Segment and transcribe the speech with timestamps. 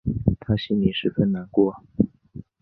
[0.39, 1.83] 她心里十分难过